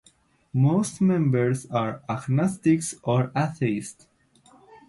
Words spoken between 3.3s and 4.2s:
atheists.